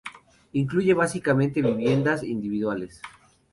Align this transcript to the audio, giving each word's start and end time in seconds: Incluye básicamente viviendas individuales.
Incluye 0.53 0.95
básicamente 0.95 1.61
viviendas 1.61 2.23
individuales. 2.23 3.03